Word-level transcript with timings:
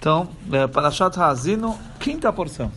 Então, 0.00 0.30
é, 0.50 0.66
Parashat 0.66 1.14
Hazino, 1.20 1.78
quinta 1.98 2.32
porção. 2.32 2.72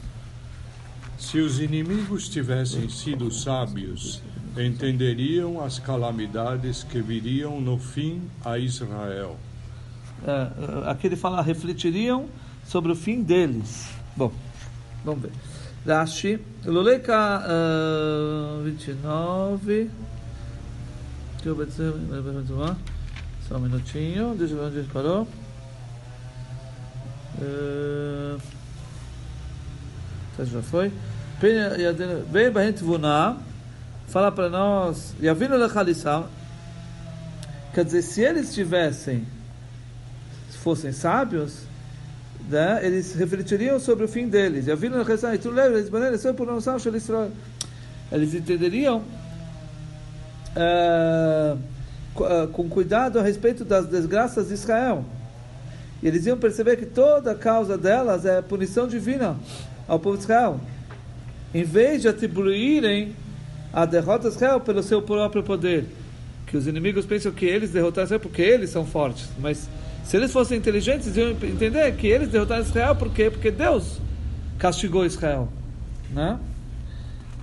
Se 1.17 1.39
os 1.39 1.61
inimigos 1.61 2.27
tivessem 2.27 2.89
sido 2.89 3.31
sábios, 3.31 4.21
entenderiam 4.57 5.63
as 5.63 5.79
calamidades 5.79 6.83
que 6.83 7.01
viriam 7.01 7.61
no 7.61 7.79
fim 7.79 8.21
a 8.43 8.59
Israel. 8.59 9.37
É, 10.27 10.89
aqui 10.91 11.07
ele 11.07 11.15
fala, 11.15 11.41
refletiriam 11.41 12.27
sobre 12.65 12.91
o 12.91 12.95
fim 12.95 13.23
deles. 13.23 13.87
Bom, 14.17 14.33
vamos 15.05 15.21
ver. 15.21 15.31
Rashi, 15.87 16.41
Luleka 16.65 17.41
uh, 18.59 18.63
29. 18.65 19.89
Deixa 21.35 21.49
eu 21.49 21.55
ver 21.55 21.67
só 23.47 23.55
um 23.55 23.59
minutinho, 23.61 24.35
deixa 24.37 24.55
eu 24.55 24.59
ver 24.59 24.65
onde 24.65 24.77
ele 24.79 24.89
parou. 24.91 25.25
Uh, 27.41 28.39
já 30.45 30.61
foi? 30.61 30.91
Veio 32.31 32.51
Bahent 32.51 32.79
Vuná, 32.79 33.37
fala 34.07 34.31
para 34.31 34.49
nós, 34.49 35.13
e 35.19 35.27
Lechalissam, 35.57 36.27
quer 37.73 37.83
dizer, 37.85 38.01
se 38.01 38.21
eles 38.21 38.53
tivessem, 38.53 39.25
se 40.49 40.57
fossem 40.57 40.91
sábios, 40.91 41.63
né, 42.49 42.79
eles 42.85 43.13
refletiriam 43.13 43.79
sobre 43.79 44.05
o 44.05 44.07
fim 44.07 44.27
deles. 44.27 44.67
E 44.67 44.71
tu 45.37 45.49
lembra, 45.49 45.79
eles 45.79 45.89
por 46.33 46.47
Israel. 46.95 47.31
Eles 48.11 48.33
entenderiam 48.33 49.03
uh, 50.55 51.57
com 52.51 52.69
cuidado 52.69 53.19
a 53.19 53.23
respeito 53.23 53.65
das 53.65 53.87
desgraças 53.87 54.47
de 54.47 54.53
Israel. 54.53 55.03
E 56.03 56.07
eles 56.07 56.25
iam 56.25 56.37
perceber 56.37 56.75
que 56.75 56.85
toda 56.85 57.31
a 57.31 57.35
causa 57.35 57.77
delas 57.77 58.25
é 58.25 58.41
punição 58.41 58.85
divina 58.85 59.37
ao 59.87 59.97
povo 59.97 60.17
de 60.17 60.23
Israel. 60.23 60.59
Em 61.53 61.63
vez 61.63 62.01
de 62.01 62.09
atribuírem 62.09 63.15
a 63.71 63.85
derrota 63.85 64.29
de 64.29 64.35
Israel 64.35 64.59
pelo 64.59 64.83
seu 64.83 65.01
próprio 65.01 65.41
poder. 65.41 65.85
Que 66.45 66.57
os 66.57 66.67
inimigos 66.67 67.05
pensam 67.05 67.31
que 67.31 67.45
eles 67.45 67.71
derrotaram 67.71 68.03
Israel 68.03 68.19
porque 68.19 68.41
eles 68.41 68.69
são 68.69 68.85
fortes. 68.85 69.29
Mas 69.39 69.69
se 70.03 70.17
eles 70.17 70.29
fossem 70.33 70.57
inteligentes, 70.57 71.07
eles 71.07 71.17
iam 71.17 71.49
entender 71.49 71.95
que 71.95 72.05
eles 72.05 72.27
derrotaram 72.27 72.63
Israel 72.63 72.95
porque, 72.97 73.31
porque 73.31 73.49
Deus 73.49 74.01
castigou 74.59 75.05
Israel. 75.05 75.47
Né? 76.11 76.37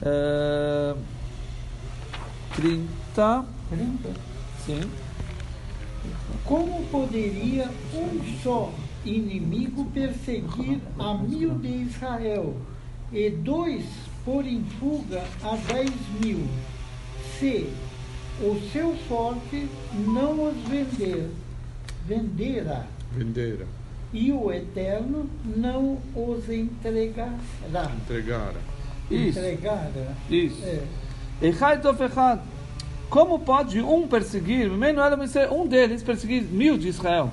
Uh, 0.02 0.98
30. 2.56 3.44
30? 3.70 4.10
Sim. 4.66 4.80
Como 6.44 6.84
poderia 6.86 7.68
um 7.94 8.40
só 8.42 8.72
inimigo 9.04 9.84
perseguir 9.86 10.80
a 10.98 11.14
mil 11.14 11.58
de 11.58 11.68
Israel 11.68 12.56
e 13.12 13.30
dois 13.30 13.84
pôr 14.24 14.46
em 14.46 14.62
fuga 14.78 15.22
a 15.42 15.56
dez 15.72 15.92
mil, 16.22 16.46
se 17.38 17.72
o 18.40 18.60
seu 18.72 18.94
forte 19.08 19.68
não 20.06 20.48
os 20.48 20.56
vender, 20.68 21.30
vendera, 22.06 22.86
vendera, 23.12 23.66
e 24.12 24.32
o 24.32 24.52
Eterno 24.52 25.28
não 25.44 25.98
os 26.14 26.48
entregará. 26.48 27.34
Entregara. 28.02 28.60
Isso. 29.10 29.38
Entregara. 29.38 30.16
Isso. 30.28 30.62
É. 30.64 30.82
Como 33.10 33.40
pode 33.40 33.80
um 33.80 34.06
perseguir, 34.06 34.70
um 35.50 35.66
deles 35.66 36.00
perseguir 36.00 36.44
mil 36.44 36.78
de 36.78 36.86
Israel? 36.86 37.32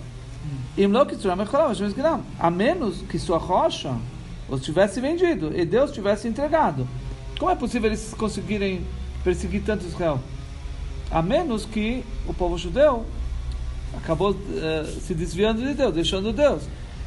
A 2.39 2.50
menos 2.50 3.03
que 3.03 3.19
sua 3.19 3.38
rocha 3.38 3.95
os 4.50 4.64
tivesse 4.64 5.00
vendido 5.00 5.52
e 5.56 5.64
Deus 5.64 5.92
tivesse 5.92 6.28
entregado. 6.28 6.88
Como 7.38 7.52
é 7.52 7.56
possível 7.56 7.89
eles 7.89 8.11
conseguirem 8.17 8.84
perseguir 9.23 9.61
tanto 9.64 9.86
Israel? 9.86 10.19
A 11.12 11.22
menos 11.22 11.63
que 11.63 12.03
o 12.28 12.34
povo 12.34 12.57
judeu 12.57 13.06
acabou 13.96 14.31
uh, 14.31 14.85
se 15.00 15.13
desviando 15.13 15.62
de 15.62 15.75
Deus, 15.75 15.94
deixando 15.94 16.34
Deus. 16.34 16.63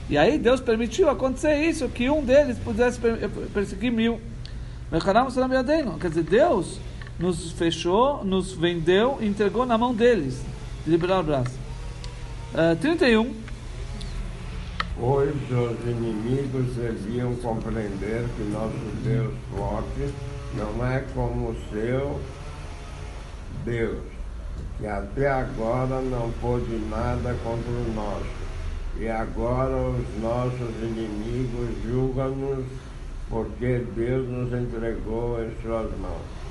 E 0.08 0.16
aí 0.16 0.38
Deus 0.38 0.60
permitiu 0.60 1.10
acontecer 1.10 1.56
isso, 1.56 1.88
que 1.88 2.08
um 2.08 2.24
deles 2.24 2.56
pudesse 2.58 3.00
perseguir 3.52 3.90
mil. 3.90 4.20
Quer 6.00 6.08
dizer, 6.08 6.22
Deus 6.24 6.78
nos 7.20 7.52
fechou, 7.52 8.24
nos 8.24 8.52
vendeu, 8.52 9.18
entregou 9.20 9.66
na 9.66 9.76
mão 9.76 9.94
deles. 9.94 10.40
Liberar 10.86 11.20
o 11.20 11.22
braço. 11.22 11.58
Uh, 12.54 12.74
31. 12.80 13.34
Hoje 15.02 15.32
os 15.50 15.88
inimigos 15.88 16.74
deviam 16.74 17.34
compreender 17.36 18.24
que 18.36 18.42
nosso 18.44 18.74
Deus 19.04 19.34
forte 19.54 20.14
não 20.54 20.86
é 20.86 21.04
como 21.14 21.50
o 21.50 21.56
seu 21.70 22.18
Deus, 23.64 24.02
que 24.78 24.86
até 24.86 25.28
agora 25.30 26.00
não 26.00 26.30
pôde 26.40 26.74
nada 26.90 27.34
contra 27.44 27.70
o 27.70 27.92
nosso. 27.94 28.40
E 28.98 29.08
agora 29.08 29.76
os 29.76 30.22
nossos 30.22 30.74
inimigos 30.82 31.68
julgam-nos 31.84 32.64
porque 33.28 33.86
Deus 33.94 34.28
nos 34.28 34.52
entregou 34.52 35.42
em 35.42 35.50
suas 35.62 35.90
mãos. 35.98 36.49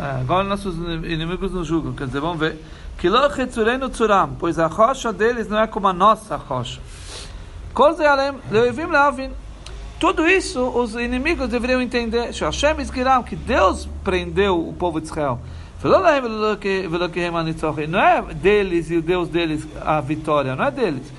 É, 0.00 0.20
agora 0.22 0.44
nossos 0.44 0.76
inimigos 0.76 1.52
nos 1.52 1.66
julgam. 1.66 1.92
Quer 1.92 2.06
dizer, 2.06 2.20
vamos 2.20 2.38
ver. 2.38 2.56
pois 4.38 4.58
a 4.58 4.66
rocha 4.66 5.12
deles 5.12 5.46
não 5.46 5.58
é 5.60 5.66
como 5.66 5.88
a 5.88 5.92
nossa 5.92 6.36
rocha. 6.36 6.80
Tudo 9.98 10.26
isso 10.26 10.62
os 10.62 10.94
inimigos 10.94 11.48
deveriam 11.48 11.82
entender. 11.82 12.32
Que 13.26 13.36
Deus 13.36 13.86
prendeu 14.02 14.58
o 14.58 14.72
povo 14.72 15.00
de 15.00 15.06
Israel. 15.06 15.38
Não 17.86 18.00
é 18.00 18.22
deles 18.34 18.90
e 18.90 18.96
o 18.96 19.02
Deus 19.02 19.28
deles 19.28 19.68
a 19.82 20.00
vitória, 20.00 20.56
não 20.56 20.64
é 20.64 20.70
deles. 20.70 21.12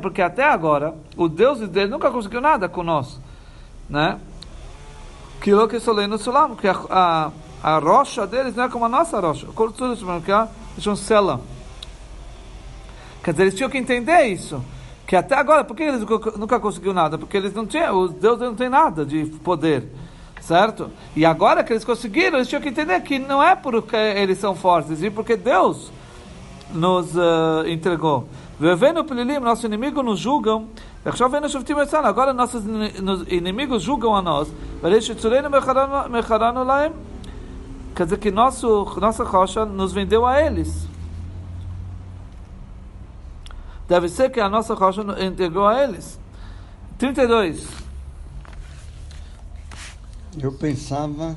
Porque 0.00 0.22
até 0.22 0.44
agora 0.44 0.94
o 1.16 1.28
Deus 1.28 1.60
deles 1.68 1.90
nunca 1.90 2.10
conseguiu 2.10 2.40
nada 2.40 2.68
com 2.68 2.82
nós. 2.82 3.20
Né? 3.88 4.18
Aquilo 5.46 5.68
que 5.68 5.78
solei 5.78 6.08
no 6.08 6.18
sulam, 6.18 6.56
que 6.56 6.66
a, 6.66 6.76
a, 6.90 7.30
a, 7.62 7.78
rocha 7.78 8.26
deles 8.26 8.56
não 8.56 8.64
é 8.64 8.68
como 8.68 8.84
a 8.84 8.88
nossa 8.88 9.20
rocha. 9.20 9.46
É 9.46 10.90
um 10.90 10.96
sela. 10.96 11.40
Quer 13.22 13.30
dizer, 13.30 13.42
eles 13.44 13.54
tinham 13.54 13.70
que 13.70 13.78
entender 13.78 14.24
isso. 14.24 14.60
Que 15.06 15.14
até 15.14 15.36
agora, 15.36 15.62
por 15.62 15.76
que 15.76 15.84
eles 15.84 16.04
nunca 16.36 16.58
conseguiram 16.58 16.94
nada? 16.94 17.16
Porque 17.16 17.36
eles 17.36 17.54
não 17.54 17.64
tinham, 17.64 17.96
os 17.96 18.12
deuses 18.14 18.40
não 18.40 18.56
têm 18.56 18.68
nada 18.68 19.06
de 19.06 19.26
poder. 19.44 19.88
Certo? 20.40 20.90
E 21.14 21.24
agora 21.24 21.62
que 21.62 21.72
eles 21.72 21.84
conseguiram, 21.84 22.38
eles 22.38 22.48
tinham 22.48 22.60
que 22.60 22.70
entender 22.70 23.00
que 23.02 23.16
não 23.16 23.40
é 23.40 23.54
porque 23.54 23.94
eles 23.94 24.38
são 24.38 24.52
fortes, 24.52 25.00
e 25.00 25.10
porque 25.10 25.36
Deus 25.36 25.92
nos 26.74 27.14
uh, 27.14 27.64
entregou. 27.68 28.28
Vivendo 28.58 29.04
Pelilim, 29.04 29.38
nosso 29.38 29.66
inimigo 29.66 30.02
nos 30.02 30.18
julgam 30.18 30.68
Agora 32.02 32.32
nossos 32.32 32.64
inimigos 33.28 33.82
julgam 33.82 34.16
a 34.16 34.22
nós. 34.22 34.48
Quer 37.94 38.04
dizer 38.04 38.18
que 38.18 38.30
nosso, 38.30 38.98
nossa 39.00 39.22
rocha 39.24 39.64
nos 39.64 39.92
vendeu 39.92 40.26
a 40.26 40.40
eles. 40.40 40.88
Deve 43.86 44.08
ser 44.08 44.30
que 44.30 44.40
a 44.40 44.48
nossa 44.48 44.74
rocha 44.74 45.02
entregou 45.20 45.64
a 45.66 45.82
eles. 45.84 46.18
32. 46.98 47.68
Eu 50.42 50.52
pensava 50.52 51.36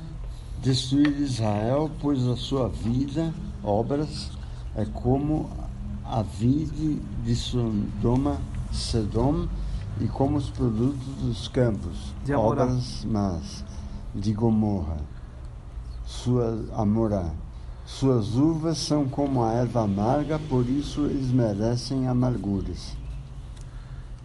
destruir 0.57 1.19
Israel, 1.19 1.91
pois 2.01 2.25
a 2.27 2.35
sua 2.35 2.67
vida, 2.69 3.33
obras, 3.63 4.31
é 4.75 4.83
como 4.85 5.68
a 6.09 6.23
vida 6.23 6.99
de 7.23 7.35
Sodoma 7.35 8.37
Sedom 8.71 9.47
e 10.01 10.07
como 10.07 10.37
os 10.37 10.49
produtos 10.49 11.07
dos 11.21 11.47
campos, 11.47 12.13
de 12.25 12.33
obras 12.33 13.05
más, 13.05 13.63
de 14.15 14.33
Gomorra, 14.33 14.97
sua 16.05 16.65
Amorá. 16.73 17.29
Suas 17.85 18.35
uvas 18.35 18.77
são 18.77 19.09
como 19.09 19.43
a 19.43 19.51
erva 19.53 19.83
amarga, 19.83 20.37
por 20.37 20.67
isso 20.69 21.05
eles 21.05 21.31
merecem 21.31 22.07
amarguras. 22.07 22.95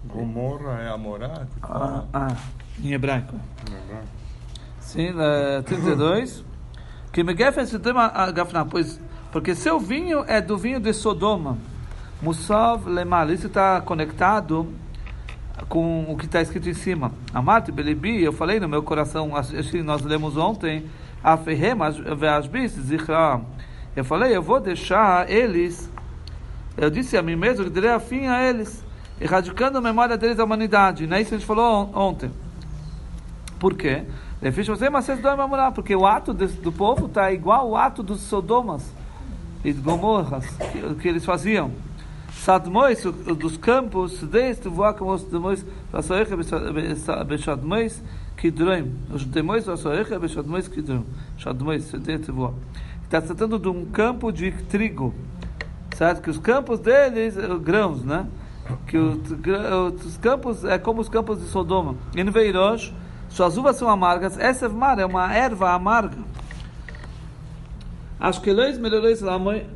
Gomorra 0.05 0.83
é 0.83 0.89
Amorá? 0.91 1.47
Ah, 1.63 2.05
ah, 2.13 2.37
em 2.83 2.93
hebraico. 2.93 3.35
Em 3.69 3.75
hebraico. 3.75 4.09
Sim, 4.81 5.11
uh, 5.11 5.63
32. 5.63 6.45
Que 7.11 7.25
me 7.25 7.35
pois 8.71 9.01
porque 9.33 9.55
seu 9.55 9.81
vinho 9.81 10.25
é 10.29 10.41
do 10.41 10.57
vinho 10.59 10.79
de 10.79 10.93
Sodoma 10.93 11.59
Musav 12.23 12.87
Lemal, 12.89 13.31
isso 13.31 13.47
está 13.47 13.81
conectado 13.81 14.67
com 15.69 16.07
o 16.11 16.17
que 16.17 16.27
está 16.27 16.41
escrito 16.41 16.69
em 16.69 16.75
cima. 16.75 17.13
Amate 17.33 17.71
Belibi, 17.71 18.23
eu 18.23 18.33
falei 18.33 18.59
no 18.59 18.69
meu 18.69 18.83
coração, 18.83 19.33
nós 19.85 20.03
lemos 20.03 20.37
ontem. 20.37 20.87
Eu 23.97 24.05
falei, 24.05 24.37
eu 24.37 24.43
vou 24.43 24.61
deixar 24.61 25.31
eles 25.31 25.91
eu 26.77 26.91
disse 26.91 27.17
a 27.17 27.23
mim 27.23 27.37
mesmo 27.37 27.65
que 27.65 27.71
daria 27.71 28.01
fim 28.01 28.27
a 28.27 28.43
eles, 28.43 28.85
erradicando 29.21 29.79
a 29.79 29.81
memória 29.81 30.17
deles 30.17 30.37
da 30.37 30.45
humanidade. 30.45 31.07
Não 31.07 31.17
é 31.17 31.21
isso 31.21 31.31
que 31.31 31.37
a 31.37 31.39
gente 31.39 31.47
falou 31.47 31.91
ontem. 31.95 32.31
Por 33.61 33.75
quê? 33.75 34.05
Porque 35.75 35.95
o 35.95 36.05
ato 36.05 36.35
do 36.35 36.73
povo 36.73 37.07
está 37.07 37.33
igual 37.33 37.61
ao 37.61 37.77
ato 37.77 38.03
dos 38.03 38.21
Sodomas 38.23 38.93
e 39.65 39.73
Gomorras 39.73 40.45
que, 40.73 40.95
que 40.97 41.09
eles 41.09 41.25
faziam. 41.25 41.71
Sadmois, 42.43 43.03
dos 43.03 43.57
campos, 43.57 44.23
desde 44.23 44.69
voacamos 44.69 45.29
demais, 45.31 45.65
Vasoecha, 45.91 46.37
Bechadmois, 47.25 48.03
Kidroim. 48.37 48.95
Os 49.13 49.25
demais, 49.25 49.65
Vasoecha, 49.65 50.19
Bechadmois, 50.19 50.69
Kidroim. 50.69 51.07
Shadmois, 51.39 51.91
desde 51.93 52.31
voa. 52.31 52.55
Está 53.05 53.21
tratando 53.23 53.59
de 53.59 53.69
um 53.69 53.87
campo 53.87 54.31
de 54.31 54.53
trigo. 54.53 55.15
Certo? 55.97 56.21
Que 56.21 56.29
os 56.29 56.39
campos 56.39 56.81
deles, 56.81 57.37
grãos, 57.63 58.05
né? 58.05 58.27
Que 58.87 58.99
os, 58.99 59.19
os 60.05 60.17
campos 60.19 60.65
é 60.65 60.79
como 60.79 61.01
os 61.01 61.09
campos 61.09 61.41
de 61.41 61.47
Sodoma. 61.47 61.95
Em 62.15 62.25
Veirosh, 62.25 62.93
suas 63.29 63.57
uvas 63.57 63.77
são 63.77 63.89
amargas. 63.89 64.39
Essa 64.39 64.67
é 64.67 65.07
uma 65.07 65.33
erva 65.33 65.71
amarga. 65.71 66.19
As 68.19 68.39
quelões 68.39 68.79
melhores 68.79 69.23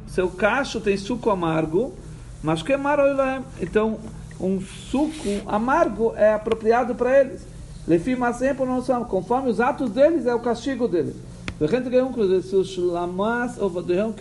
seu 0.06 0.31
cacho 0.31 0.81
tem 0.81 0.96
suco 0.96 1.31
amargo, 1.31 1.94
mas 2.42 2.62
que 2.62 2.75
maroilem. 2.75 3.44
Então, 3.62 4.00
um 4.39 4.60
suco 4.62 5.42
amargo 5.45 6.13
é 6.15 6.33
apropriado 6.33 6.95
para 6.95 7.21
eles. 7.21 7.45
Lefi 7.88 8.15
masem 8.15 8.56
por 8.56 8.68
noção, 8.68 9.04
conforme 9.06 9.50
os 9.50 9.60
atos 9.60 9.89
deles 9.92 10.25
é 10.25 10.33
o 10.33 10.39
castigo 10.39 10.88
deles. 10.88 11.15
וכן 11.62 11.83
תגרום 11.83 12.13
כזה 12.13 12.63
שלמס 12.63 13.60
עובדיהם 13.60 14.12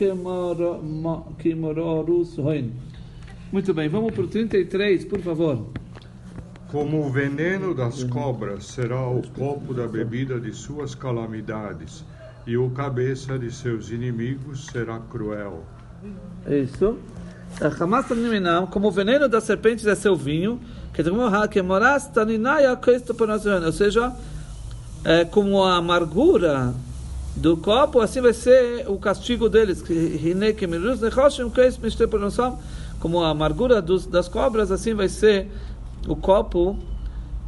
כמורורus 1.38 2.38
roin. 2.38 2.70
Muito 3.52 3.74
bem, 3.74 3.88
vamos 3.88 4.12
para 4.12 4.24
o 4.24 4.28
33, 4.28 5.04
por 5.04 5.20
favor. 5.20 5.66
Como 6.70 7.04
o 7.04 7.10
veneno 7.10 7.74
das 7.74 8.04
cobras 8.04 8.66
será 8.66 9.08
o 9.08 9.22
copo 9.38 9.74
da 9.74 9.86
bebida 9.86 10.40
de 10.40 10.52
suas 10.54 10.94
calamidades, 10.94 12.04
e 12.46 12.56
o 12.56 12.70
cabeça 12.70 13.38
de 13.38 13.50
seus 13.50 13.90
inimigos 13.90 14.66
será 14.66 14.98
cruel. 15.00 15.64
Isso. 16.46 16.96
Como 18.71 18.87
o 18.87 18.91
veneno 18.91 19.27
das 19.27 19.43
serpentes 19.43 19.85
é 19.87 19.95
seu 19.95 20.15
vinho, 20.15 20.59
ou 23.65 23.71
seja, 23.71 24.13
é 25.03 25.25
como 25.25 25.63
a 25.63 25.75
amargura 25.75 26.73
do 27.35 27.55
copo, 27.55 27.99
assim 27.99 28.19
vai 28.21 28.33
ser 28.33 28.85
o 28.87 28.97
castigo 28.97 29.47
deles. 29.47 29.83
Como 32.99 33.23
a 33.23 33.29
amargura 33.29 33.81
dos, 33.81 34.07
das 34.07 34.27
cobras, 34.27 34.71
assim 34.71 34.93
vai 34.93 35.07
ser 35.07 35.47
o 36.07 36.15
copo 36.15 36.77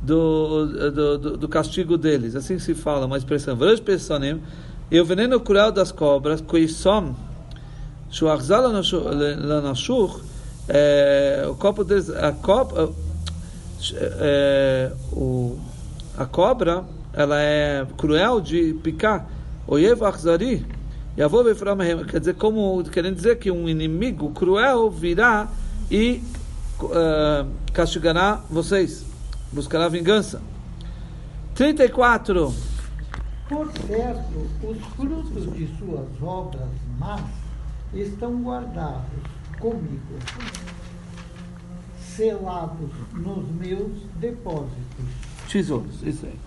do, 0.02 0.66
do, 0.66 1.18
do, 1.18 1.38
do 1.38 1.48
castigo 1.48 1.98
deles. 1.98 2.36
Assim 2.36 2.60
se 2.60 2.74
fala, 2.74 3.06
uma 3.06 3.18
expressão. 3.18 3.58
E 4.92 5.00
o 5.00 5.06
veneno 5.06 5.40
cruel 5.40 5.72
das 5.72 5.92
cobras, 5.92 6.42
Koisom, 8.10 10.20
é, 10.68 11.48
o 11.50 11.56
copo 11.56 11.84
deles, 11.84 12.10
a, 12.10 12.32
copa, 12.32 12.92
é, 13.96 14.92
o, 15.12 15.58
a 16.16 16.26
cobra, 16.26 16.84
ela 17.14 17.42
é 17.42 17.86
cruel 17.98 18.40
de 18.40 18.74
picar. 18.84 19.28
Oyev 19.68 20.04
Achzari, 20.04 20.66
Yavov 21.18 21.50
Efraim, 21.50 22.06
quer 22.06 22.20
dizer, 22.20 22.36
como 22.36 22.84
querendo 22.84 23.16
dizer 23.16 23.40
que 23.40 23.50
um 23.50 23.68
inimigo 23.68 24.32
cruel 24.32 24.90
virá 24.90 25.48
e 25.90 26.22
uh, 26.82 27.50
castigará 27.74 28.42
vocês, 28.50 29.06
buscará 29.52 29.90
vingança. 29.90 30.42
34. 31.56 32.54
Por 33.50 33.72
certo, 33.88 34.48
os 34.64 34.78
frutos 34.96 35.54
de 35.54 35.68
suas 35.78 36.08
obras 36.22 36.70
más 37.00 37.39
estão 37.94 38.36
guardados 38.42 39.06
comigo, 39.60 40.20
selados 42.00 42.90
nos 43.14 43.48
meus 43.50 44.04
depósitos. 44.16 44.74
Tesouros, 45.52 46.04
isso 46.04 46.26
aí. 46.26 46.40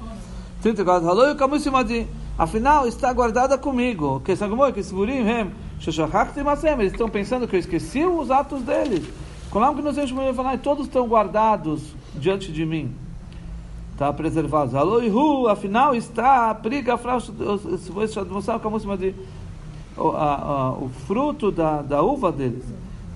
34. 0.63 1.09
Hallo, 1.09 1.37
Kamusimadi. 1.37 2.07
Afinal, 2.39 2.87
está 2.87 3.13
guardada 3.13 3.59
comigo. 3.59 4.21
Que 4.21 4.33
eles 6.83 6.93
estão 6.93 7.09
pensando 7.09 7.49
que 7.49 7.57
eu 7.57 7.61
esqueci 7.61 8.05
os 8.05 8.31
atos 8.31 8.63
deles. 8.63 9.05
Como 9.51 9.75
que 9.75 9.83
nos 9.83 9.99
falar, 10.35 10.59
todos 10.59 10.87
estão 10.87 11.07
guardados 11.07 11.83
diante 12.15 12.53
de 12.53 12.65
mim. 12.65 12.95
Está 13.93 14.13
preservados. 14.13 14.75
Aloihu, 14.75 15.49
afinal 15.49 15.95
está 15.95 16.55
briga 16.55 16.97
o 19.97 20.89
fruto 21.07 21.51
da, 21.51 21.83
da 21.83 22.03
uva 22.03 22.33
deles 22.33 22.65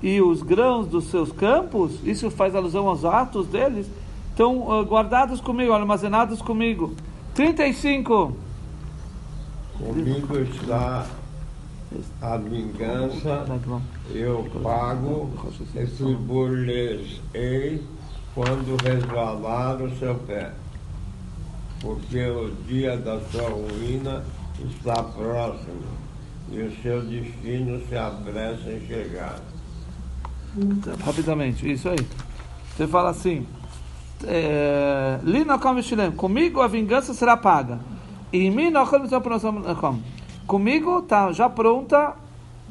e 0.02 0.20
os 0.20 0.42
grãos 0.42 0.86
dos 0.86 1.10
seus 1.10 1.32
campos, 1.32 1.98
isso 2.04 2.30
faz 2.30 2.54
alusão 2.54 2.86
aos 2.88 3.02
atos 3.04 3.48
deles, 3.48 3.90
estão 4.30 4.60
uh, 4.60 4.84
guardados 4.84 5.40
comigo, 5.40 5.72
armazenados 5.72 6.40
comigo. 6.42 6.94
35. 7.34 8.36
Comigo 9.78 10.38
está 10.38 11.06
a 12.20 12.36
vingança, 12.36 13.46
eu 14.10 14.46
pago, 14.62 15.30
retribuir-lhes-ei 15.74 17.82
quando 18.34 18.76
resvalar 18.82 19.80
o 19.82 19.90
seu 19.98 20.14
pé, 20.14 20.52
porque 21.80 22.28
o 22.28 22.50
dia 22.66 22.96
da 22.96 23.20
sua 23.20 23.48
ruína 23.48 24.24
está 24.58 25.02
próximo 25.02 26.05
e 26.50 26.60
o 26.60 26.82
seu 26.82 27.02
destino 27.02 27.80
se 27.88 27.96
apressa 27.96 28.70
em 28.70 28.86
chegar. 28.86 29.40
Rapidamente, 31.04 31.70
isso 31.70 31.88
aí. 31.88 31.98
Você 32.74 32.86
fala 32.86 33.10
assim: 33.10 33.46
é, 34.24 35.18
comigo 36.16 36.60
a 36.60 36.66
vingança 36.66 37.12
será 37.12 37.36
paga 37.36 37.78
e 38.32 38.50
mim 38.50 38.70
Comigo 40.46 40.98
está 41.00 41.32
já 41.32 41.48
pronta, 41.48 42.14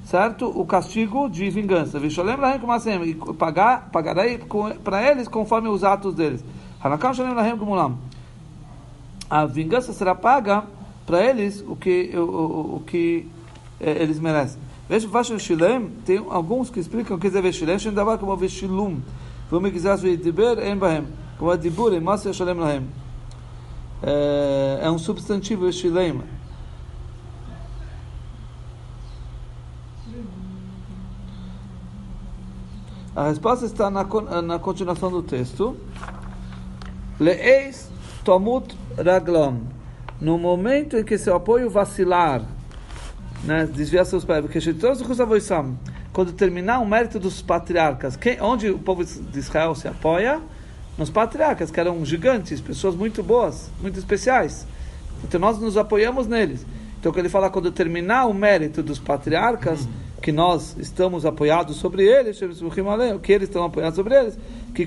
certo? 0.05 0.47
O 0.47 0.65
castigo 0.65 1.29
de 1.29 1.49
vingança. 1.49 1.99
E 1.99 3.15
pagar, 3.37 3.89
pagarei 3.91 4.39
para 4.83 5.11
eles 5.11 5.27
conforme 5.27 5.67
os 5.67 5.83
atos 5.83 6.13
deles. 6.15 6.43
A 9.29 9.45
vingança 9.45 9.91
será 9.91 10.13
paga 10.13 10.63
para 11.05 11.23
eles 11.23 11.63
o 11.67 11.75
que, 11.75 12.11
o, 12.15 12.19
o, 12.19 12.75
o 12.77 12.79
que 12.85 13.27
eh, 13.79 14.03
eles 14.03 14.19
merecem. 14.19 14.59
Veja 14.87 15.33
o 15.33 15.39
Shilem, 15.39 15.89
tem 16.05 16.23
alguns 16.29 16.69
que 16.69 16.79
explicam 16.79 17.17
que 17.17 17.27
é 17.27 17.41
Veshilem, 17.41 17.79
Shem 17.79 17.93
Davar 17.93 18.17
como 18.17 18.35
Veshilum. 18.37 19.01
Vamos 19.49 19.71
quiser 19.71 19.95
dizer, 19.97 20.19
em 20.63 20.77
Bahem. 20.77 21.07
Como 21.37 21.51
é 21.51 21.57
Dibur, 21.57 21.93
em 21.93 21.99
Masya 21.99 22.31
Shalem 22.31 22.55
Lahem 22.55 22.87
é, 24.01 24.79
é 24.83 24.91
um 24.91 24.97
substantivo 24.97 25.67
estilema. 25.67 26.23
A 33.15 33.29
resposta 33.29 33.65
está 33.65 33.89
na, 33.89 34.03
na 34.41 34.59
continuação 34.59 35.09
do 35.09 35.23
texto. 35.23 35.77
Leeis 37.19 37.89
tomut 38.25 38.77
raglon. 38.97 39.59
No 40.19 40.37
momento 40.37 40.97
em 40.97 41.03
que 41.03 41.17
seu 41.17 41.35
apoio 41.35 41.69
vacilar, 41.69 42.41
né, 43.45 43.65
desviar 43.71 44.05
seus 44.05 44.25
porque 44.25 44.59
quando 46.11 46.31
terminar 46.33 46.79
o 46.79 46.85
mérito 46.85 47.19
dos 47.19 47.41
patriarcas, 47.41 48.15
quem, 48.15 48.41
onde 48.41 48.69
o 48.69 48.79
povo 48.79 49.03
de 49.03 49.39
Israel 49.39 49.75
se 49.75 49.87
apoia, 49.87 50.41
nos 50.97 51.09
patriarcas, 51.09 51.69
que 51.69 51.79
eram 51.79 52.03
gigantes, 52.05 52.61
pessoas 52.61 52.95
muito 52.95 53.21
boas, 53.21 53.69
muito 53.81 53.99
especiais. 53.99 54.65
Então 55.23 55.39
nós 55.39 55.59
nos 55.59 55.77
apoiamos 55.77 56.27
neles. 56.27 56.65
Então, 56.99 57.11
quando 57.11 57.19
ele 57.19 57.29
fala 57.29 57.49
quando 57.49 57.71
terminar 57.71 58.25
o 58.25 58.33
mérito 58.33 58.81
dos 58.81 58.97
patriarcas, 58.97 59.87
que 60.21 60.31
nós 60.31 60.75
estamos 60.79 61.23
apoiados 61.23 61.75
sobre 61.75 62.03
eles, 62.03 62.39
que 63.21 63.31
eles 63.31 63.47
estão 63.47 63.63
apoiados 63.63 63.95
sobre 63.95 64.15
eles, 64.15 64.39
que 64.73 64.83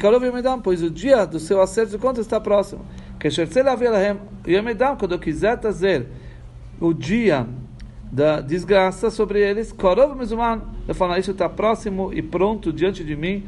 pois 0.60 0.82
o 0.82 0.90
dia 0.90 1.24
do 1.24 1.38
seu 1.38 1.62
acerto 1.62 1.92
de 1.92 1.98
contas 1.98 2.26
está 2.26 2.40
próximo. 2.40 2.84
Que 3.20 3.28
quando 4.96 5.12
eu 5.12 5.18
quiser 5.20 5.58
trazer 5.58 6.08
o 6.80 6.92
dia 6.92 7.46
da 8.10 8.40
desgraça 8.40 9.10
sobre 9.10 9.40
eles, 9.40 9.74
eu 10.86 10.94
falo, 10.94 11.16
isso 11.16 11.30
está 11.30 11.48
próximo 11.48 12.12
e 12.12 12.22
pronto 12.22 12.72
diante 12.72 13.04
de 13.04 13.14
mim 13.14 13.44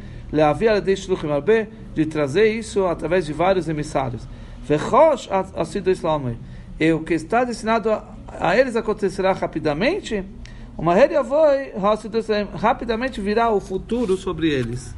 de 1.95 2.07
trazer 2.07 2.49
isso 2.49 2.87
através 2.87 3.27
de 3.27 3.33
vários 3.33 3.69
emissários. 3.69 4.27
E 6.79 6.93
o 6.93 7.01
que 7.01 7.15
está 7.15 7.45
destinado 7.45 7.91
a, 7.91 8.05
a 8.39 8.57
eles 8.57 8.77
acontecerá 8.77 9.33
rapidamente, 9.33 10.25
Uma 10.79 10.99
Heriavoi, 10.99 11.73
rapidamente 12.55 13.21
virá 13.21 13.51
o 13.51 13.61
futuro 13.61 14.17
sobre 14.17 14.49
eles. 14.49 14.95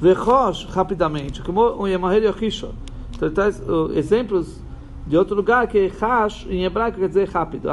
Vechosh, 0.00 0.64
rapidamente, 0.66 1.42
como 1.42 1.60
o 1.60 1.88
Yemaher 1.88 2.22
Yochisho. 2.22 2.72
Então, 3.16 3.28
exemplos 3.96 4.60
de 5.08 5.16
outro 5.16 5.34
lugar 5.34 5.66
que 5.66 5.88
Chash, 5.88 6.46
em 6.50 6.64
hebraico, 6.64 6.98
quer 6.98 7.08
dizer 7.08 7.28
rápido. 7.30 7.70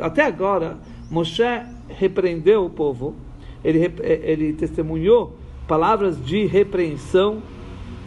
Até 0.00 0.24
agora, 0.24 0.78
Moshe 1.10 1.42
repreendeu 1.86 2.64
o 2.64 2.70
povo, 2.70 3.14
ele, 3.62 3.92
ele 4.02 4.54
testemunhou 4.54 5.36
palavras 5.68 6.16
de 6.24 6.46
repreensão, 6.46 7.42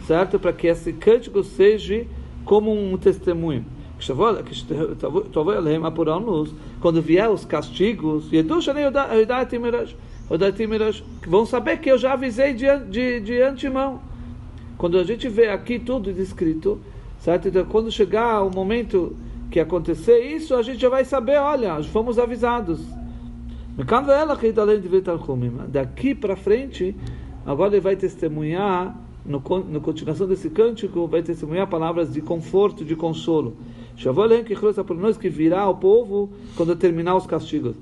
certo? 0.04 0.36
Para 0.38 0.52
que 0.52 0.66
esse 0.66 0.92
cântico 0.92 1.44
seja 1.44 2.04
como 2.44 2.72
um 2.72 2.96
testemunho. 2.96 3.64
Quando 6.80 7.02
vier 7.02 7.30
os 7.30 7.44
castigos, 7.44 8.28
vão 11.26 11.46
saber 11.46 11.78
que 11.78 11.90
eu 11.90 11.98
já 11.98 12.12
avisei 12.14 12.52
de, 12.52 12.66
de, 12.90 13.20
de 13.20 13.42
antemão. 13.42 14.07
Quando 14.78 14.96
a 14.96 15.02
gente 15.02 15.28
vê 15.28 15.48
aqui 15.48 15.78
tudo 15.78 16.12
descrito, 16.12 16.80
certo? 17.18 17.48
Então, 17.48 17.64
quando 17.64 17.90
chegar 17.90 18.42
o 18.44 18.50
momento 18.50 19.16
que 19.50 19.58
acontecer 19.58 20.20
isso, 20.20 20.54
a 20.54 20.62
gente 20.62 20.80
já 20.80 20.88
vai 20.88 21.04
saber, 21.04 21.36
olha, 21.38 21.74
fomos 21.88 22.16
avisados. 22.16 22.80
Daqui 25.68 26.14
para 26.14 26.36
frente, 26.36 26.96
agora 27.44 27.74
ele 27.74 27.80
vai 27.80 27.96
testemunhar, 27.96 28.96
no, 29.26 29.42
na 29.68 29.80
continuação 29.80 30.28
desse 30.28 30.48
cântico, 30.48 31.08
vai 31.08 31.22
testemunhar 31.22 31.66
palavras 31.66 32.12
de 32.12 32.20
conforto, 32.20 32.84
de 32.84 32.94
consolo. 32.94 33.56
que 34.44 34.54
nós 34.94 35.18
que 35.18 35.28
virá 35.28 35.68
o 35.68 35.74
povo 35.74 36.30
quando 36.56 36.76
terminar 36.76 37.16
os 37.16 37.26
castigos. 37.26 37.74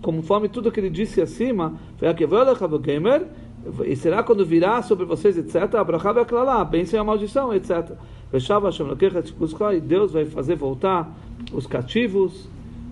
Conforme 0.00 0.48
tudo 0.48 0.72
que 0.72 0.80
ele 0.80 0.88
disse 0.88 1.20
acima, 1.20 1.78
e 3.84 3.94
será 3.94 4.22
quando 4.22 4.44
virá 4.44 4.82
sobre 4.82 5.04
vocês, 5.04 5.38
etc. 5.38 5.74
Abraham 5.76 6.14
vai 6.14 6.22
aclarar, 6.22 6.64
bênção 6.64 6.98
e 6.98 7.00
a 7.00 7.04
maldição, 7.04 7.54
etc. 7.54 7.92
E 8.32 9.80
Deus 9.80 10.12
vai 10.12 10.24
fazer 10.24 10.56
voltar 10.56 11.12
os 11.52 11.66
cativos, 11.66 12.48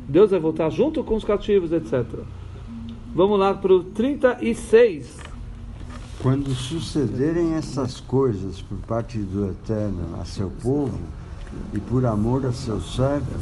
Deus 0.09 0.31
vai 0.31 0.39
voltar 0.39 0.71
junto 0.71 1.03
com 1.03 1.15
os 1.15 1.25
cativos, 1.25 1.73
etc. 1.73 2.05
Vamos 3.15 3.39
lá 3.39 3.55
para 3.55 3.73
o 3.73 3.83
36. 3.83 5.19
Quando 6.23 6.51
sucederem 6.51 7.55
essas 7.55 7.99
coisas 7.99 8.61
por 8.61 8.79
parte 8.79 9.19
do 9.19 9.51
Eterno 9.51 10.21
a 10.21 10.25
seu 10.25 10.51
povo 10.63 10.99
e 11.75 11.81
por 11.81 12.05
amor 12.05 12.45
a 12.47 12.53
seus 12.53 12.95
servos, 12.95 13.41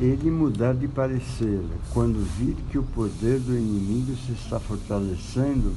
ele 0.00 0.30
mudar 0.30 0.74
de 0.74 0.88
parecer, 0.88 1.60
quando 1.92 2.18
vir 2.36 2.56
que 2.70 2.76
o 2.76 2.82
poder 2.82 3.38
do 3.38 3.56
inimigo 3.56 4.16
se 4.16 4.32
está 4.32 4.58
fortalecendo 4.58 5.72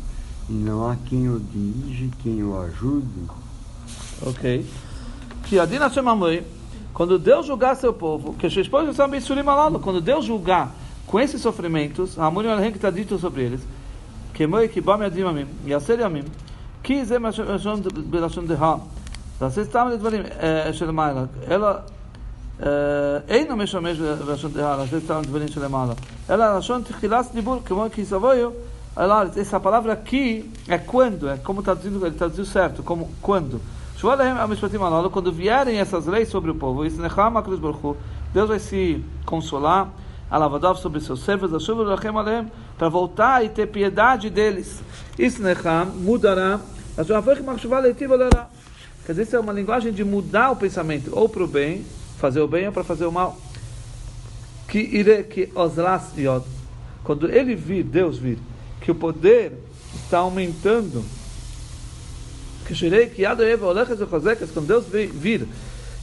não 0.49 0.89
há 0.89 0.97
quem 1.09 1.29
o 1.29 1.39
dirige, 1.39 2.11
quem 2.23 2.43
o 2.43 2.59
ajude. 2.61 3.07
Ok. 4.27 4.67
Que 5.45 5.59
Adina 5.59 5.89
Shemamui, 5.91 6.43
quando 6.93 7.19
Deus 7.19 7.47
julgar 7.47 7.77
seu 7.77 7.93
povo, 7.93 8.35
que 8.35 8.47
esposa 8.47 8.93
também 8.95 9.21
quando 9.83 10.01
Deus 10.01 10.25
julgar 10.25 10.75
com 11.07 11.21
esses 11.21 11.41
sofrimentos, 11.41 12.19
a 12.19 12.31
mulher 12.31 12.59
que 12.71 12.79
está 12.79 12.91
dito 12.91 13.19
sobre 13.19 13.43
eles, 13.43 13.61
que 14.33 14.47
moi 14.47 14.69
que 14.69 14.81
bam 14.81 15.03
yadim 15.03 15.25
amim, 15.25 15.47
yaser 15.67 16.01
yamim, 16.01 16.25
que 16.83 17.05
ze 17.05 17.19
mashon 17.19 17.81
belashon 18.07 18.47
deha, 18.47 18.81
das 19.39 19.57
ist 19.57 19.73
tam 19.73 19.89
לדברים 19.89 20.23
של 20.73 20.91
מעלה, 20.91 21.25
אלא 21.51 21.67
אינו 23.29 23.57
משמש 23.57 23.99
בלשון 23.99 24.53
דהה, 24.53 24.87
זה 24.87 25.01
סתם 25.01 25.21
דברים 25.23 25.49
של 25.49 25.69
מעלה, 25.69 25.93
אלא 26.31 26.59
לשון 26.59 26.83
תחילת 26.83 27.27
דיבור 27.35 27.59
כמו 27.65 27.87
כי 27.93 28.05
סבויו 28.05 28.51
Olha, 29.00 29.32
essa 29.40 29.60
palavra 29.60 29.94
aqui 29.94 30.52
é 30.68 30.76
quando, 30.80 31.30
é 31.30 31.38
como 31.38 31.60
está 31.60 31.76
dizendo, 31.76 32.04
ele 32.04 32.16
traduziu 32.16 32.44
certo, 32.46 32.82
como 32.82 33.12
quando. 33.22 33.62
Quando 35.12 35.32
vierem 35.32 35.80
essas 35.80 36.08
leis 36.08 36.30
sobre 36.30 36.50
o 36.50 36.56
povo, 36.56 36.82
Deus 38.34 38.50
vai 38.50 38.58
se 38.58 39.06
consolar, 39.24 39.90
alavadav 40.32 40.80
sobre 40.80 41.00
seus 41.00 41.20
servos, 41.20 41.52
para 42.76 42.90
voltar 42.90 43.46
e 43.46 43.50
ter 43.50 43.68
piedade 43.68 44.32
deles. 44.32 44.82
Mudará. 45.96 46.60
Quer 49.06 49.12
dizer, 49.12 49.22
isso 49.22 49.36
é 49.36 49.40
uma 49.40 49.54
linguagem 49.54 49.94
de 49.94 50.04
mudar 50.04 50.50
o 50.50 50.56
pensamento, 50.56 51.12
ou 51.14 51.30
para 51.30 51.44
o 51.44 51.48
bem, 51.48 51.86
fazer 52.18 52.42
o 52.42 52.48
bem, 52.48 52.66
ou 52.66 52.74
para 52.74 52.84
fazer 52.84 53.06
o 53.06 53.12
mal. 53.12 53.38
Que 54.68 55.24
que 55.24 55.52
oslas 55.54 56.14
Quando 57.04 57.30
ele 57.30 57.56
vir, 57.56 57.84
Deus 57.84 58.18
vir, 58.18 58.40
que 58.88 58.92
o 58.92 58.96
poder 58.96 59.52
está 59.94 60.20
aumentando. 60.20 61.04
Quando 64.54 64.66
Deus 64.66 64.86
vir 64.88 65.46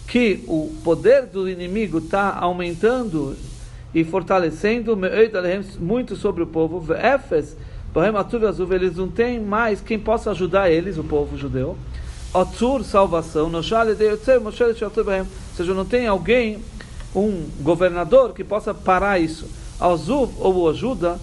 que 0.06 0.44
o 0.46 0.70
poder 0.84 1.24
do 1.24 1.48
inimigo 1.48 1.96
está 1.96 2.36
aumentando 2.38 3.34
e 3.94 4.04
fortalecendo 4.04 4.94
muito 5.80 6.14
sobre 6.14 6.42
o 6.42 6.46
povo, 6.46 6.84
eles 8.74 8.96
não 8.96 9.08
têm 9.08 9.40
mais 9.40 9.80
quem 9.80 9.98
possa 9.98 10.32
ajudar 10.32 10.70
eles, 10.70 10.98
o 10.98 11.04
povo 11.04 11.38
judeu. 11.38 11.78
Otzur, 12.34 12.84
salvação, 12.84 13.50
ou 13.54 13.62
seja, 15.56 15.72
não 15.72 15.86
tem 15.86 16.06
alguém, 16.06 16.58
um 17.16 17.48
governador 17.62 18.34
que 18.34 18.44
possa 18.44 18.74
parar 18.74 19.18
isso. 19.18 19.63
Azuv, 19.84 20.32
ou 20.38 20.70
ajuda, 20.70 21.20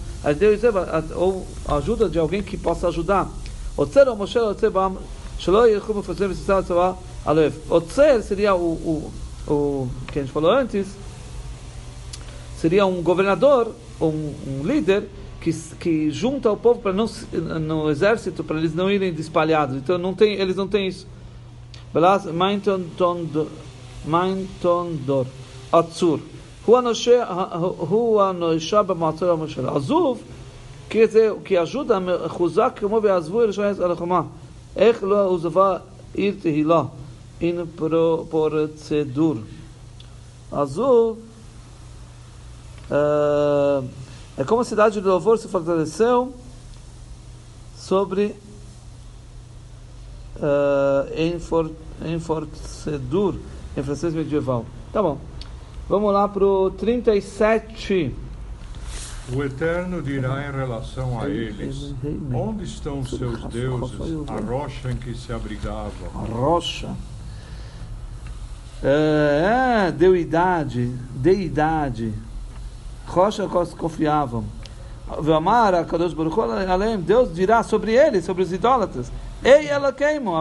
ou 1.16 1.46
ajuda 1.68 2.08
de 2.08 2.18
alguém 2.18 2.42
que 2.42 2.56
possa 2.56 2.88
ajudar. 2.88 3.28
Otzer 3.76 4.08
ou 4.08 4.16
Moshe 4.16 4.38
Otzer 4.38 4.70
Bam, 4.70 4.96
Shalom 5.38 5.66
Yerchum 5.66 5.94
Mefazer 5.94 6.28
Vesitzal 6.28 6.62
Tzavah 6.62 6.96
Alev. 7.24 7.54
Otzer 7.68 8.22
seria 8.22 8.54
o, 8.54 8.60
o, 8.60 9.12
o 9.52 9.90
que 10.12 10.20
a 10.20 10.22
gente 10.22 10.32
falou 10.32 10.52
antes, 10.52 10.86
seria 12.60 12.86
um 12.86 13.02
governador, 13.02 13.74
um, 14.00 14.32
um 14.46 14.62
líder 14.64 15.08
que, 15.40 15.52
que 15.80 16.10
junta 16.10 16.50
o 16.50 16.56
povo 16.56 16.80
para 16.80 16.92
não 16.92 17.06
no 17.60 17.90
exército 17.90 18.44
para 18.44 18.58
eles 18.58 18.74
não 18.74 18.88
irem 18.88 19.12
espalhados. 19.14 19.76
Então 19.76 19.98
não 19.98 20.14
tem, 20.14 20.34
eles 20.34 20.54
não 20.54 20.68
têm 20.68 20.86
isso. 20.86 21.06
Belas 21.92 22.26
Mainton 22.26 22.82
Dor 26.65 26.87
Atzur. 26.87 27.23
הוא 27.77 28.21
הנוישה 28.21 28.83
במעצר 28.83 29.31
הממשלה. 29.31 29.75
עזוב, 29.75 30.21
quer 30.89 31.07
dizer, 31.07 31.33
que 31.45 31.57
ajuda 31.57 31.93
חוזק 32.27 32.73
כמו 32.75 32.99
ועזבו 33.03 33.41
אל 33.43 33.51
שייס 33.51 33.79
על 33.79 33.91
החומה. 33.91 34.21
איך 34.75 35.03
לא 35.03 35.25
עוזבה 35.25 35.77
עיר 36.13 36.35
תהילה, 36.41 36.83
in 37.41 37.67
procedura. 37.77 39.41
Azul 40.51 41.17
uh, 42.89 43.83
é 44.37 44.43
como 44.43 44.61
a 44.61 44.65
cidade 44.65 45.01
de 45.01 45.07
louvor 45.07 45.37
se 45.37 45.47
fortaleceu 45.47 46.33
sobre 47.75 48.35
uh, 50.37 51.13
em, 51.13 51.39
for, 51.39 51.69
em 52.03 52.19
forcedur, 52.19 53.35
em 53.75 53.83
francês 53.83 54.13
medieval. 54.13 54.65
Tá 54.93 55.01
bom. 55.01 55.17
Vamos 55.88 56.12
lá 56.12 56.28
para 56.28 56.44
o 56.44 56.70
37. 56.70 58.14
O 59.34 59.42
Eterno 59.42 60.00
dirá 60.00 60.48
em 60.48 60.52
relação 60.52 61.20
a 61.20 61.28
eles: 61.28 61.94
Onde 62.32 62.64
estão 62.64 63.04
seus 63.04 63.44
deuses, 63.44 63.98
a 64.28 64.40
rocha 64.40 64.90
em 64.90 64.96
que 64.96 65.14
se 65.14 65.32
abrigavam? 65.32 66.08
A 66.14 66.18
rocha. 66.18 66.94
É, 68.82 69.86
é 69.88 69.92
deidade, 69.92 70.86
deidade. 71.14 72.12
Rocha 73.06 73.48
que 73.48 73.76
confiavam. 73.76 74.44
Vamara, 75.18 75.84
Kadosh 75.84 76.14
Baruch 76.14 76.40
além 76.40 76.98
Deus 76.98 77.34
dirá 77.34 77.62
sobre 77.62 77.92
eles, 77.92 78.24
sobre 78.24 78.42
os 78.42 78.52
idólatras. 78.52 79.12
Ei, 79.44 79.66
ela 79.66 79.92
queimam. 79.92 80.34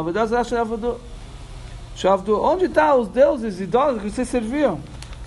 Onde 2.41 2.65
estão 2.65 2.95
os 2.95 3.07
deuses 3.07 3.59
idólatras 3.59 4.03
que 4.03 4.11
vocês 4.11 4.29
serviam? 4.29 4.79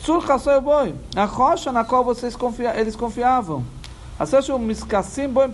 Sur 0.04 0.22
boi, 0.60 0.94
a 1.16 1.24
rocha 1.24 1.72
na 1.72 1.82
qual 1.82 2.04
vocês 2.04 2.36
confia, 2.36 2.78
eles 2.78 2.94
confiavam. 2.94 3.64
Boi 5.32 5.48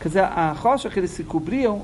Quer 0.00 0.08
dizer, 0.08 0.20
a 0.20 0.52
rocha 0.52 0.88
que 0.88 1.00
eles 1.00 1.10
se 1.10 1.24
cobriam 1.24 1.82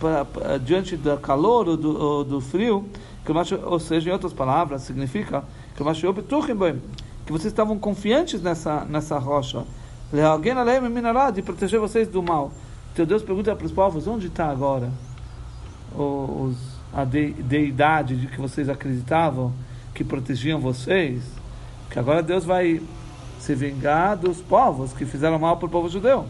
pra, 0.00 0.24
pra, 0.24 0.58
diante 0.58 0.96
do 0.96 1.16
calor 1.18 1.68
ou 1.68 1.76
do, 1.76 2.02
ou 2.02 2.24
do 2.24 2.40
frio, 2.40 2.88
que, 3.24 3.30
ou 3.54 3.78
seja, 3.78 4.10
em 4.10 4.12
outras 4.12 4.32
palavras, 4.32 4.82
significa 4.82 5.44
que 5.76 7.30
vocês 7.30 7.52
estavam 7.52 7.78
confiantes 7.78 8.42
nessa, 8.42 8.84
nessa 8.84 9.16
rocha. 9.16 9.62
De 10.10 11.40
proteger 11.40 11.78
vocês 11.78 12.08
do 12.08 12.20
mal. 12.20 12.50
Então 12.92 13.06
Deus 13.06 13.22
pergunta 13.22 13.54
para 13.54 13.64
os 13.64 13.70
povos: 13.70 14.08
onde 14.08 14.26
está 14.26 14.50
agora 14.50 14.90
os 15.94 16.56
a 16.92 17.04
de, 17.04 17.32
deidade 17.32 18.16
de 18.16 18.26
que 18.26 18.40
vocês 18.40 18.68
acreditavam 18.68 19.52
que 19.98 20.04
protegiam 20.04 20.60
vocês, 20.60 21.24
que 21.90 21.98
agora 21.98 22.22
Deus 22.22 22.44
vai 22.44 22.80
se 23.40 23.52
vingar 23.52 24.16
dos 24.16 24.40
povos 24.40 24.92
que 24.92 25.04
fizeram 25.04 25.40
mal 25.40 25.56
para 25.56 25.66
o 25.66 25.68
povo 25.68 25.88
judeu. 25.88 26.26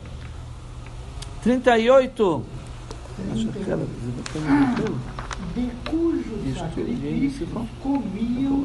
38. 1.43 2.45
Acho 3.31 3.49
que 3.49 3.71
era, 3.71 3.77
de 5.55 5.71
cujos 5.91 6.59
sacrifícios 6.59 7.49
comiam 7.83 8.65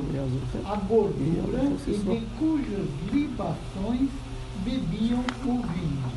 a 0.64 0.76
gordura 0.78 1.64
e 1.86 1.92
de 1.92 2.26
cujas 2.40 2.88
libações 3.12 4.10
bebiam 4.64 5.20
o 5.44 5.62
vinho. 5.68 6.12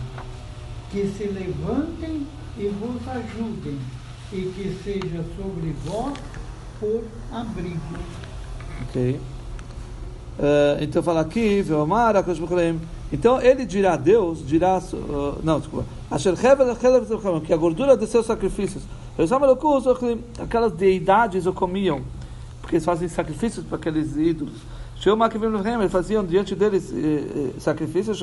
Que 0.92 1.08
se 1.08 1.24
levantem 1.24 2.24
e 2.56 2.68
vos 2.68 3.08
ajudem, 3.08 3.80
e 4.32 4.42
que 4.42 4.78
seja 4.84 5.24
sobre 5.36 5.74
vós 5.84 6.14
por 6.78 7.02
abrigo. 7.32 8.25
Ok. 8.82 9.20
Uh, 10.38 10.82
então 10.82 11.02
fala 11.02 11.22
aqui, 11.22 11.62
Veomar, 11.62 12.14
então 13.12 13.40
ele 13.40 13.64
dirá 13.64 13.94
a 13.94 13.96
Deus, 13.96 14.46
dirá, 14.46 14.78
uh, 14.78 15.38
não, 15.42 15.60
desculpa, 15.60 15.86
que 17.40 17.52
a 17.52 17.56
gordura 17.56 17.96
de 17.96 18.06
seus 18.06 18.26
sacrifícios, 18.26 18.82
aquelas 20.38 20.72
deidades 20.72 21.46
o 21.46 21.52
comiam, 21.52 22.02
porque 22.60 22.76
eles 22.76 22.84
fazem 22.84 23.08
sacrifícios 23.08 23.64
para 23.64 23.76
aqueles 23.76 24.16
ídolos. 24.16 24.54
Eles 25.80 25.92
faziam 25.92 26.24
diante 26.24 26.54
deles 26.54 26.90
eh, 26.92 26.96
eh, 26.96 27.60
sacrifícios, 27.60 28.18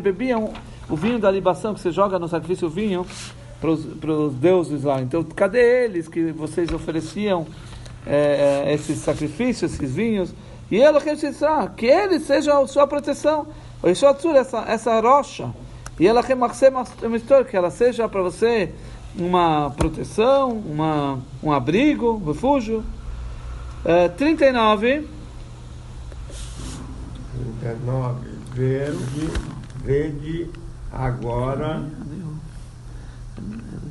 bebiam 0.00 0.52
o 0.90 0.96
vinho 0.96 1.18
da 1.20 1.30
libação 1.30 1.72
que 1.72 1.80
você 1.80 1.92
joga 1.92 2.18
no 2.18 2.28
sacrifício, 2.28 2.66
o 2.66 2.70
vinho 2.70 3.06
para 3.60 3.70
os 3.70 4.34
deuses 4.34 4.82
lá. 4.82 5.00
Então, 5.00 5.22
cadê 5.22 5.84
eles 5.84 6.08
que 6.08 6.32
vocês 6.32 6.70
ofereciam 6.72 7.46
eh, 8.06 8.64
eh 8.66 8.74
esses 8.74 8.98
sacrifícios, 8.98 9.74
esses 9.74 9.94
vinhos? 9.94 10.34
E 10.70 10.76
ele 10.76 10.96
que 11.76 11.86
ele 11.86 12.18
seja 12.20 12.58
a 12.58 12.66
sua 12.66 12.86
proteção. 12.86 13.46
Essa, 13.82 14.64
essa 14.66 15.00
rocha. 15.00 15.52
E 16.00 16.06
ela 16.06 16.22
que 17.44 17.56
ela 17.56 17.70
seja 17.70 18.08
para 18.08 18.22
você 18.22 18.72
uma 19.16 19.70
proteção, 19.70 20.50
uma, 20.50 21.20
um 21.42 21.52
abrigo, 21.52 22.14
um 22.14 22.24
refúgio. 22.32 22.84
Uh, 23.84 24.08
39. 24.16 25.08
39. 27.60 28.34
Verde, 28.54 29.30
verde 29.84 30.50
agora 30.92 31.84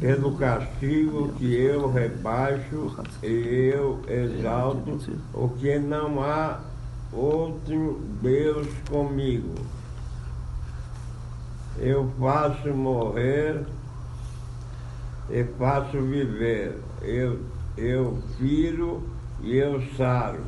pelo 0.03 0.35
castigo 0.35 1.31
que 1.37 1.55
eu 1.55 1.89
rebaixo 1.89 2.93
e 3.23 3.71
eu 3.73 4.01
exalto, 4.05 4.99
o 5.33 5.47
que 5.47 5.79
não 5.79 6.21
há 6.21 6.59
outro 7.13 8.01
Deus 8.21 8.67
comigo. 8.89 9.55
Eu 11.79 12.11
faço 12.19 12.67
morrer 12.73 13.63
e 15.29 15.45
faço 15.57 16.01
viver. 16.01 16.81
Eu, 17.01 17.39
eu 17.77 18.21
firo 18.37 19.07
e 19.41 19.55
eu 19.55 19.81
saro. 19.95 20.41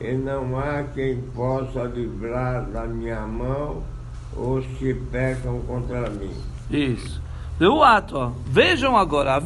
E 0.00 0.14
não 0.14 0.58
há 0.58 0.82
quem 0.82 1.20
possa 1.34 1.82
livrar 1.82 2.64
da 2.70 2.86
minha 2.86 3.26
mão 3.26 3.82
os 4.34 4.64
que 4.78 4.94
pecam 4.94 5.60
contra 5.60 6.08
mim. 6.08 6.32
Isso. 6.70 7.22
O 7.60 7.84
ato, 7.84 8.16
ó. 8.16 8.32
vejam 8.46 8.96
agora, 8.96 9.40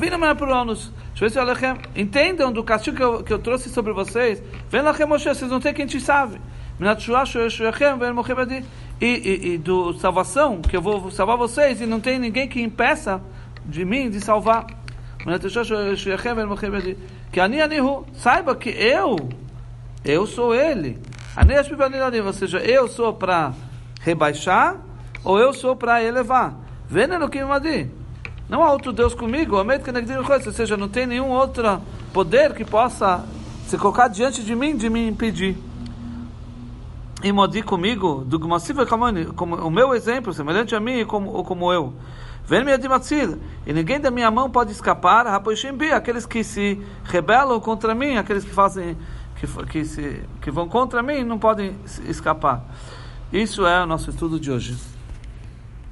entendam 1.95 2.50
do 2.50 2.65
castigo 2.65 2.97
que 2.97 3.03
eu, 3.03 3.23
que 3.23 3.33
eu 3.33 3.38
trouxe 3.38 3.69
sobre 3.69 3.93
vocês. 3.93 4.43
Vem 4.71 4.81
lá, 4.81 4.93
vocês 4.93 5.50
não 5.50 5.61
tem 5.61 5.75
quem 5.75 5.87
te 5.87 6.00
salve. 6.00 6.41
E, 9.00 9.07
e, 9.07 9.49
e 9.55 9.59
do 9.59 9.93
salvação, 9.95 10.62
que 10.62 10.77
eu 10.77 10.81
vou 10.81 11.11
salvar 11.11 11.37
vocês, 11.37 11.81
e 11.81 11.87
não 11.87 12.00
tem 12.00 12.19
ninguém 12.19 12.49
que 12.49 12.62
impeça 12.62 13.21
de 13.67 13.85
mim 13.85 14.09
de 14.09 14.21
salvar. 14.21 14.67
Que 17.30 17.41
ani 17.41 17.61
anihu, 17.61 18.06
saiba 18.15 18.56
que 18.56 18.71
eu, 18.71 19.17
eu 20.02 20.26
sou 20.26 20.54
ele. 20.54 20.99
Ou 22.25 22.32
seja, 22.32 22.59
eu 22.59 22.89
sou 22.89 23.13
para 23.13 23.52
rebaixar, 24.00 24.76
ou 25.23 25.39
eu 25.39 25.52
sou 25.52 25.76
para 25.76 26.02
elevar. 26.02 26.54
Veneno 26.89 27.28
que 27.28 27.39
me 27.39 27.45
não 28.49 28.63
há 28.63 28.73
outro 28.73 28.93
Deus 28.93 29.15
comigo, 29.15 29.56
ou 30.49 30.52
seja, 30.52 30.76
não 30.76 30.89
tem 30.89 31.06
nenhum 31.06 31.28
outro 31.28 31.80
poder 32.13 32.54
que 32.54 32.65
possa 32.65 33.25
se 33.67 33.76
colocar 33.76 34.08
diante 34.08 34.43
de 34.43 34.56
mim, 34.56 34.75
de 34.75 34.89
me 34.89 35.06
impedir. 35.06 35.56
E 37.23 37.30
modi 37.30 37.63
comigo, 37.63 38.25
do 38.25 38.39
como 39.34 39.56
o 39.56 39.71
meu 39.71 39.95
exemplo, 39.95 40.32
semelhante 40.32 40.75
a 40.75 40.80
mim, 40.80 41.04
como, 41.04 41.45
como 41.45 41.73
eu. 41.73 41.93
E 43.67 43.73
ninguém 43.75 44.00
da 44.00 44.11
minha 44.11 44.30
mão 44.30 44.49
pode 44.49 44.73
escapar, 44.73 45.26
aqueles 45.93 46.25
que 46.25 46.43
se 46.43 46.80
rebelam 47.04 47.61
contra 47.61 47.95
mim, 47.95 48.17
aqueles 48.17 48.45
que 48.45 48.50
fazem, 48.50 48.97
que, 49.37 49.47
que, 49.67 49.84
se, 49.84 50.23
que 50.41 50.50
vão 50.50 50.67
contra 50.67 51.02
mim, 51.02 51.23
não 51.25 51.39
podem 51.39 51.76
escapar. 52.06 52.65
Isso 53.30 53.67
é 53.67 53.82
o 53.82 53.87
nosso 53.87 54.08
estudo 54.08 54.41
de 54.41 54.50
hoje. 54.50 54.98